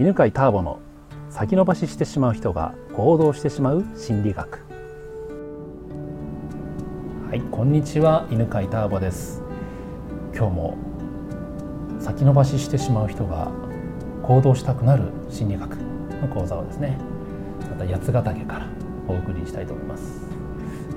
[0.00, 0.80] 犬飼ターボの
[1.28, 4.60] 先延ばししてしまう人が行動してしまう心理学。
[7.28, 9.42] はいこんにちは犬飼ターボです。
[10.34, 10.78] 今日も
[11.98, 13.52] 先延ばししてしまう人が
[14.22, 16.96] 行動したくなる心理学の講座をですね
[17.68, 18.66] また八ヶ岳から
[19.06, 20.22] お送りしたいと思います、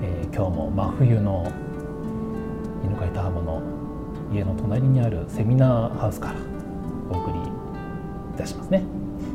[0.00, 1.52] えー、今日も真冬の
[2.82, 3.60] 犬飼ターボの
[4.32, 6.36] 家の隣にあるセミナーハウスから
[7.10, 7.53] お送り
[8.34, 8.82] いたしますね。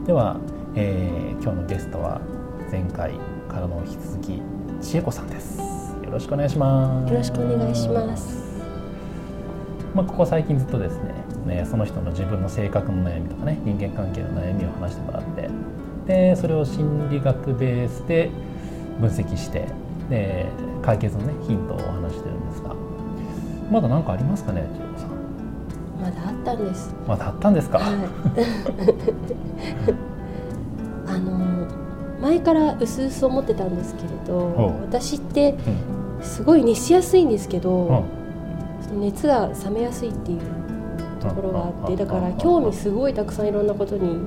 [0.05, 0.37] では、
[0.75, 2.21] えー、今日のゲストは
[2.71, 3.13] 前回
[3.47, 4.41] からの引き続き
[4.81, 5.59] 千恵子さんです。
[6.03, 7.11] よろしくお願いします。
[7.11, 8.49] よろしくお願いします。
[9.95, 11.13] まあ、ここ最近ずっとですね
[11.45, 15.49] ねその人の自分の性格の悩みとかね人間関係の悩みを話してもらって
[16.05, 18.29] でそれを心理学ベースで
[18.99, 19.67] 分析して
[20.09, 20.45] で
[20.83, 22.75] 解決のねヒントをお話してるんですが
[23.71, 25.18] まだ何かありますかね千恵子さん？
[26.01, 26.95] まだあったんです。
[27.07, 27.89] まだあったんですか、はい、
[31.07, 31.67] あの
[32.21, 35.55] 前から薄々思ってたんですけれど私って
[36.21, 38.05] すごい熱しやすいんですけど、
[38.91, 40.39] うん、熱が冷めやすいっていう
[41.19, 44.17] ところがあってだから興味すごいたくさんいろんなことに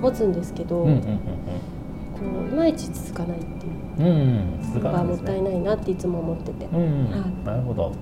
[0.00, 6.66] 持つんですけど、こういまいち続かないっていうのがもったいないなっていつも思ってて。
[7.44, 7.92] なるほど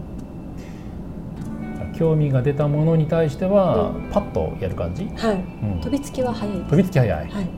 [2.01, 7.48] 興味が出たものに対しては、パッとやる感じ、はい、うん、飛びつきは早い飛びつき早い、はい、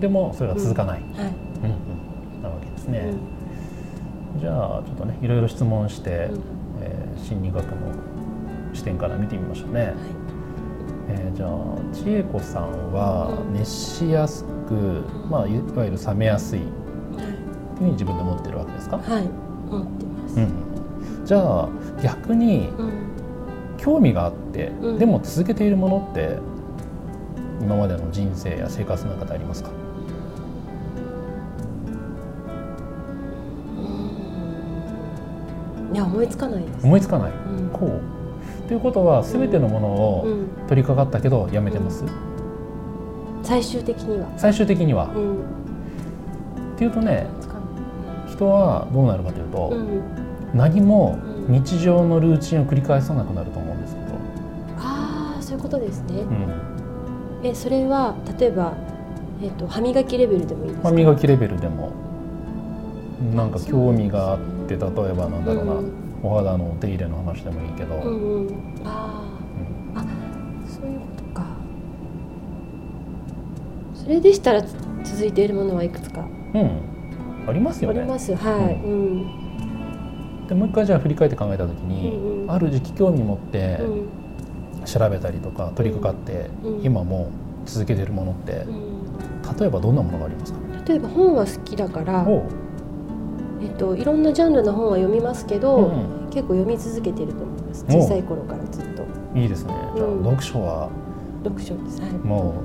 [0.00, 1.26] でもそれが続かない、うん、はい。
[1.26, 1.34] うん
[2.36, 3.12] うん、なわけですね、
[4.40, 6.40] じゃあちょっとねいろいろ質問して、うん、
[6.80, 7.72] えー、心理学の
[8.72, 9.92] 視点から見てみましょうね、はい、
[11.10, 11.50] えー、じゃあ
[11.92, 16.68] 千恵子さんは熱しやすく、まあ、いわゆる冷めやすいとい。
[16.68, 16.72] う
[17.78, 18.96] ふうに自分で思ってるわけですか？
[18.96, 19.28] はい。
[19.70, 21.68] 思ってます、うん、じゃあ
[22.02, 23.15] 逆に、うん
[23.86, 26.38] 興味があって、うん、でも続けているものって
[27.60, 29.70] 今までの人生や生活の中でありますか？
[35.94, 36.84] いや思いつかないです。
[36.84, 37.34] 思いつかない、う
[37.66, 38.00] ん、こう。
[38.66, 40.26] ということは全てのものを
[40.68, 42.10] 取り掛かったけどやめてます、うん、
[43.44, 44.26] 最終的には。
[44.36, 45.06] 最終的には、
[46.74, 47.28] っていうとね
[48.28, 49.72] 人はどうなるかというと、
[50.52, 51.16] 何も
[51.48, 54.06] 日常のルーチンを繰り返さなくなると思うんですけど。
[54.78, 56.24] ああそういうことですね、う
[57.44, 58.74] ん、えそれは例えば、
[59.42, 60.88] えーと、歯磨きレベルでもいいですか？
[60.88, 61.92] 歯磨きレベルでも。
[63.34, 65.92] なんか興味があって例えばなんだろうな、うん、
[66.22, 68.50] お肌のお手入れの話でもいいけど、うんうん、
[68.84, 69.22] あ、
[69.94, 70.04] うん、あ
[70.68, 71.46] そういうことか。
[73.94, 76.26] それでしたら続いているものはいくつか？
[76.54, 76.80] うん。
[77.48, 78.00] ありますよね。
[78.00, 78.34] あります。
[78.34, 79.45] はい、うん
[80.48, 83.80] でもう一回じゃあ振り返って考えた時に、うんうん、ある時期興味持って
[84.84, 87.30] 調べたりとか取り掛かって、うん、今も
[87.64, 90.58] 続けてるものって、うん、例えばどんなものがありますか？
[90.86, 92.26] 例えば本は好きだから
[93.58, 97.84] えっと、いろんなジャンルの本は読みますけど、うんうん、結構読み続けてると思います。
[97.88, 99.02] 小さい頃からずっと。
[99.34, 100.90] いいですね、うん、読書は
[101.42, 102.62] 読書です、はい、も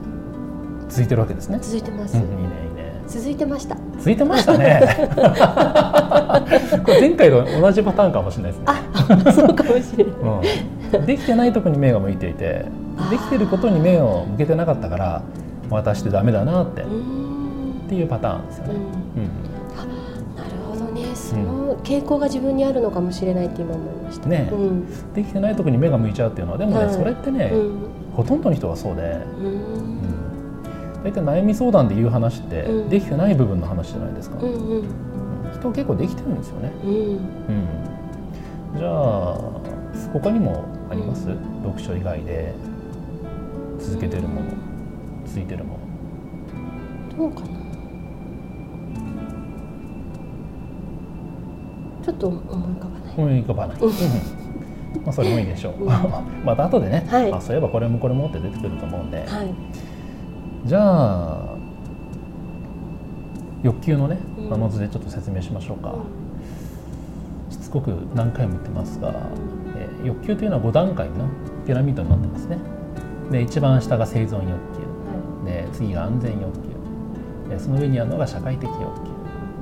[0.87, 1.59] う続いてるわけですね。
[1.61, 2.37] 続いてます、うん、いいねい
[2.73, 2.91] いね。
[3.07, 3.77] 続いてました。
[3.97, 4.81] 続いてましたね
[6.99, 8.65] 前回と同じパターンかもしれないですね。
[8.67, 10.13] あそうかもしれない、
[10.93, 12.65] うん、できてないとこに目が向いていて
[13.09, 15.21] できてることに目を向けてなかったから
[15.69, 16.81] 私ってダメだなって。
[16.81, 18.77] っていうパターンですよね、う
[19.19, 20.37] ん。
[20.37, 21.13] なるほどね。
[21.13, 24.29] その傾向が自分にあるのかもしれないって今思いました。
[24.29, 27.51] ね、うん、できてないとこに目が向いちゃうっていうのはでもね、それってね、
[28.15, 29.01] ほとんどの人がそうで、
[29.41, 31.03] うん。
[31.03, 34.53] 大体悩み相談で言う話って、できてない部分の話じゃないですか、うんう
[34.83, 34.85] ん、
[35.61, 36.91] 人結構できてるんですよね、うん、
[38.73, 39.37] うん、じゃあ
[40.11, 41.27] 他にもあります、
[41.63, 42.53] 読書以外で
[43.79, 44.71] 続けてるもの
[45.31, 47.17] 続いてるもの。
[47.17, 47.47] どうかな。
[52.03, 53.13] ちょっと思い浮かばない。
[53.15, 53.77] 思い浮かばない。
[55.05, 55.85] まあそれもいいでしょう、
[56.43, 59.27] また後でね、はい、あそういえばこれもこれもって出てくると思うんで、はい。
[60.65, 61.55] じゃあ
[63.63, 64.17] 欲求のね
[64.51, 65.95] あの図でちょっと説明しましょうか、
[67.49, 69.13] しつこく何回も言ってますが、
[69.75, 71.27] え欲求というのは5段階の
[71.65, 72.57] ピラミッドになってますね。
[73.31, 74.59] で一番下が生存欲
[75.45, 75.45] 求。
[75.45, 77.49] で次が安全欲求。
[77.49, 79.11] でその上にあるのが社会的欲求。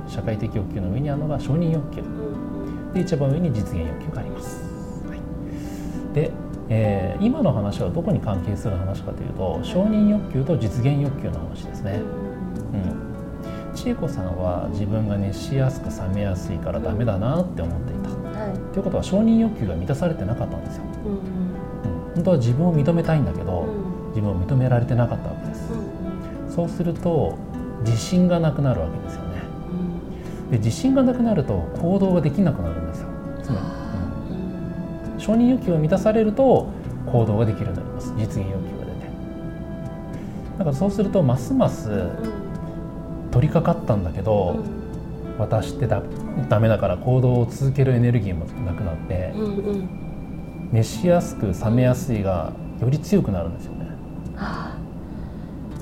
[0.08, 2.02] 社会的欲求の上にあるのが承認欲求。
[2.94, 4.64] で一番上に実現欲求があります、
[5.08, 6.32] はい、で
[6.72, 12.00] えー、今の話はどこに関係する話かというと承認欲求と実現欲求の話ですね。
[12.72, 13.09] うん、
[13.74, 18.08] 千恵子さんは自分が熱しやすく冷めやすいからダメだなって思っていた。
[18.40, 20.84] はい、ということは承認欲求が満たされてなかったんですよ。
[21.04, 25.72] うん、うん、本当は自分を認めたいんだけど、うん、自分を認められてなかったわけです。
[25.72, 26.00] うん
[26.50, 27.38] そうすると
[27.84, 29.40] 自信がなくなるわけですよね、
[30.50, 33.08] で自信がなくなると行動ができなくなるんですよ。
[33.42, 33.60] つま
[34.28, 36.68] り、うん、承認欲求を満たされると
[37.10, 38.12] 行動ができるようになります。
[38.18, 39.06] 実現欲求が出て。
[40.58, 41.88] だからそうするとますます
[43.40, 44.62] 取り掛かったんだけど、
[45.38, 46.02] 私ってだ
[46.50, 49.88] ダメだから行動を続けるエネルギーもなくなって、うんうん、
[50.72, 52.52] 熱しやすく冷めやすいが
[52.82, 53.86] より強くなるんですよね。
[54.36, 54.76] は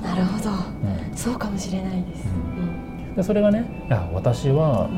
[0.00, 2.28] あ、なるほど、うん、そうかもしれないです。
[2.28, 4.88] うん、でそれがねいや私は、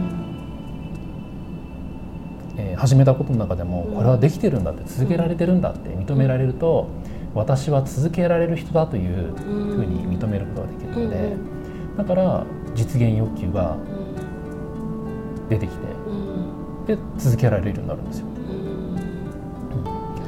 [2.59, 6.89] えー、始めたことの中でもこれはできてるんだって続けられてるんだって認められると、
[7.35, 11.60] 私は続けられる人だというふうに認めることができるので、
[12.01, 13.77] だから実現欲求が
[15.51, 15.73] 出てき
[16.87, 18.27] て、で続けられるようになるんですよ。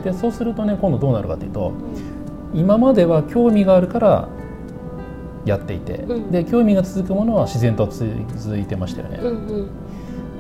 [0.05, 1.73] でそうするとね今度どうなるかというと
[2.53, 4.29] 今までは興味があるから
[5.47, 9.19] やっていて、うん、で興味が続くものは自然と続いてましたよね。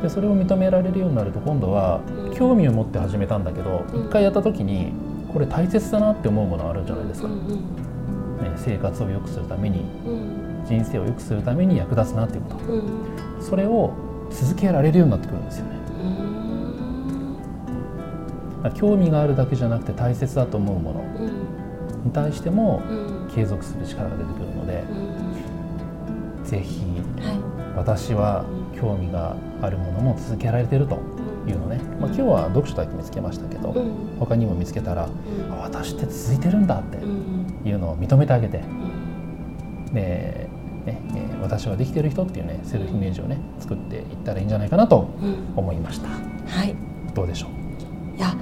[0.03, 2.01] でそれを認められるようになると今度は
[2.35, 4.93] 興味を持って始めたんだけど、うん、一回やった時に
[5.33, 7.29] これ大切だなって思うものあるんじゃないですか。
[8.57, 9.85] 生活を良くするために、
[10.67, 12.51] 人生を良くするために役立つなっていうこ
[13.39, 13.93] と、それを
[14.31, 15.83] 続けられるようになってくるんですよね。
[18.75, 21.03] 興味があるだけじゃなくて大切だと思うもの
[22.05, 22.81] に対しても
[23.35, 24.85] 継続する力が出てくるので、
[26.39, 26.83] うん、ぜひ、
[27.77, 28.45] 私は
[28.79, 30.97] 興味があるものも続けられてると
[31.47, 36.99] いうのね、まあ、今日は読書だけ見つけましたけど、うん、他にも見つけたら、うん、私って続いてるんだって
[37.69, 38.63] いうのを認めてあげて、
[39.93, 40.49] で
[40.85, 45.09] ねえー、私はできてる人っていうねセルフイメージをね作っていったらいいんじゃないかなと
[45.57, 46.09] 思いました。
[46.09, 46.75] はい、
[47.15, 47.47] どうでしょ
[48.15, 48.17] う？
[48.17, 48.35] いや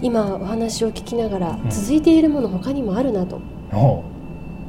[0.00, 3.40] 今お話を聞きながら、続いているもの他にもあるなと。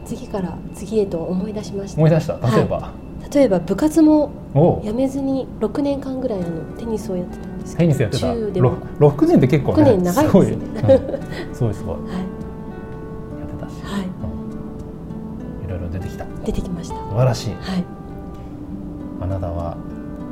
[0.05, 1.97] 次から次へと思い出しました。
[1.97, 2.33] 思い出した。
[2.33, 8.27] 例えば、はい、例えば部活もやめずに6年間ぐらいあのテニスをやってたんですテニスやってた。
[8.27, 11.00] 中でも 6, 年って結構、ね、6年長いですね。
[11.53, 11.74] すごい。
[11.74, 12.12] すごい、はい、
[13.39, 15.65] やってたし、はい。
[15.65, 16.25] いろいろ出てきた。
[16.45, 16.95] 出てきました。
[16.95, 17.83] 素晴らしい、はい、
[19.21, 19.77] あなたは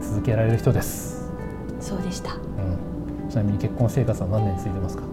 [0.01, 1.31] 続けられる人です。
[1.79, 3.29] そうでした、うん。
[3.29, 5.03] ちなみに結婚生活は何年続いてますか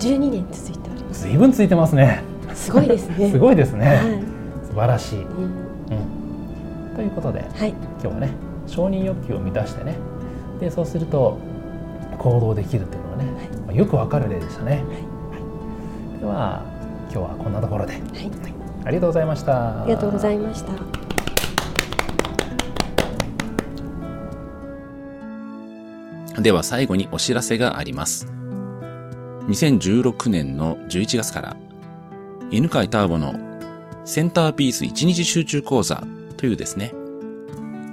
[0.00, 1.22] ？12年続いております。
[1.22, 2.22] 随分続いてますね。
[2.52, 3.30] すごいですね。
[3.32, 3.96] すごいですね、はい、
[4.66, 5.50] 素晴らしい、うん、うん、
[6.94, 8.30] ということで、はい、今日はね
[8.66, 9.96] 承認欲求を満たしてね
[10.60, 11.38] でそうすると
[12.18, 13.24] 行動できるというのはね、
[13.66, 16.74] はい、よくわかる例でしたね、はい、では
[17.14, 18.02] 今日はこんなところで、はい。
[18.84, 19.82] ありがとうございました。
[19.82, 20.72] ありがとうございました。
[26.42, 28.26] では最後にお知らせがあります。
[29.46, 31.56] 2016年の11月から、
[32.50, 33.34] 犬飼ターボの
[34.04, 36.02] センターピース1日集中講座
[36.36, 36.92] というですね、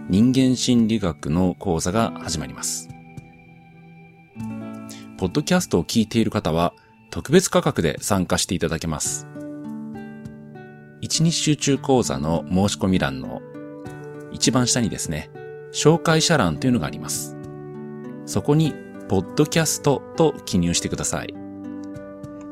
[0.10, 2.90] 人間心理学の講座が始まります。
[5.18, 6.74] ポッドキャストを聞いている方は
[7.12, 9.28] 特別価格で参加していただけます。
[11.02, 13.42] 1日集中講座の申し込み欄の
[14.32, 15.30] 一番下にですね、
[15.74, 17.38] 紹介者欄というのがあります。
[18.26, 18.74] そこに、
[19.10, 21.34] ポッドキャストと記入してください。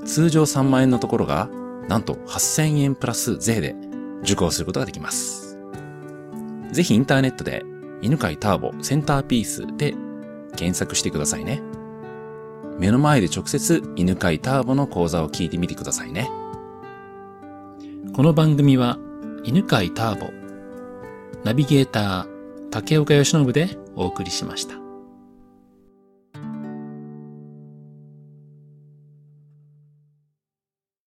[0.03, 1.50] 通常3万円のところが、
[1.88, 3.75] なんと8000円プラス税で
[4.23, 5.39] 受講することができます。
[6.71, 7.64] ぜひインターネットで、
[8.02, 9.94] 犬飼ターボセンターピースで
[10.56, 11.61] 検索してくださいね。
[12.80, 16.30] 目の前で直接犬飼ターボの講座を聞いてみてくださいね。
[18.14, 18.97] この番組は
[19.44, 20.31] 犬飼ターボ、
[21.44, 24.79] ナビゲーター竹岡義信でお送りしました。